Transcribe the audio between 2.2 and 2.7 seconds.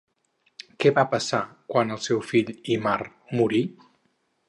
fill